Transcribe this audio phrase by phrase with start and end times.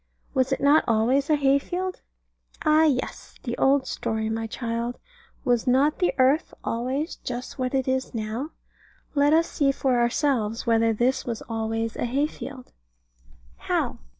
[0.33, 2.01] Was it not always a hay field?
[2.65, 4.97] Ah, yes; the old story, my child:
[5.45, 8.49] Was not the earth always just what it is now?
[9.13, 12.71] Let us see for ourselves whether this was always a hay field.
[13.57, 13.99] How?